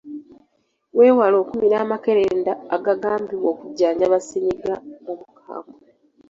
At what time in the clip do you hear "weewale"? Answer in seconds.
0.97-1.35